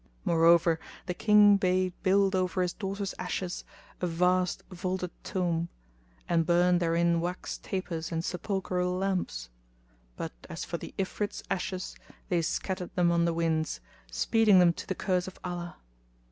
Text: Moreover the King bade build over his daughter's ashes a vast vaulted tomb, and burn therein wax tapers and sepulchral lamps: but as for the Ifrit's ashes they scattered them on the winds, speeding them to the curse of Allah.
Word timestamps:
Moreover 0.25 0.79
the 1.05 1.13
King 1.13 1.57
bade 1.57 1.93
build 2.01 2.33
over 2.35 2.63
his 2.63 2.73
daughter's 2.73 3.13
ashes 3.19 3.63
a 4.01 4.07
vast 4.07 4.63
vaulted 4.71 5.11
tomb, 5.23 5.69
and 6.27 6.43
burn 6.43 6.79
therein 6.79 7.21
wax 7.21 7.59
tapers 7.59 8.11
and 8.11 8.25
sepulchral 8.25 8.93
lamps: 8.97 9.51
but 10.15 10.33
as 10.49 10.65
for 10.65 10.77
the 10.79 10.95
Ifrit's 10.97 11.43
ashes 11.51 11.95
they 12.29 12.41
scattered 12.41 12.95
them 12.95 13.11
on 13.11 13.25
the 13.25 13.31
winds, 13.35 13.79
speeding 14.09 14.57
them 14.57 14.73
to 14.73 14.87
the 14.87 14.95
curse 14.95 15.27
of 15.27 15.37
Allah. 15.43 15.77